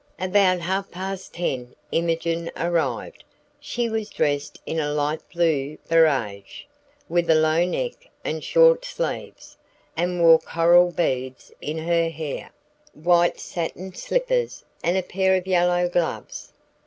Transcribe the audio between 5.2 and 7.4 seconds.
blue barège, with